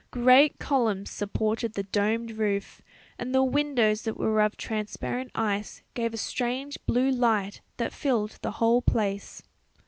Great 0.09 0.57
columns 0.57 1.11
supported 1.11 1.75
the 1.75 1.83
domed 1.83 2.31
roof, 2.31 2.81
and 3.19 3.35
the 3.35 3.43
windows 3.43 4.01
that 4.01 4.17
were 4.17 4.41
of 4.41 4.57
transparent 4.57 5.29
ice 5.35 5.83
gave 5.93 6.11
a 6.11 6.17
strange 6.17 6.79
blue 6.87 7.11
light 7.11 7.61
that 7.77 7.93
filled 7.93 8.39
the 8.41 8.53
whole 8.53 8.81
place. 8.81 9.43